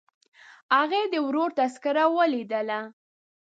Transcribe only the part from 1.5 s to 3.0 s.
تذکره ولیدله.